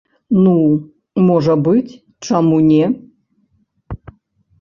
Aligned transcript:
Ну, 0.43 0.53
можа 1.27 1.55
быць, 1.67 1.93
чаму 2.29 2.57
не? 2.71 2.85